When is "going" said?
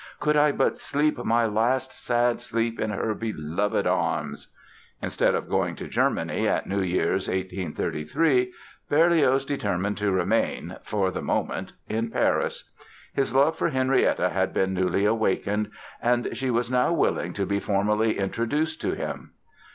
5.47-5.75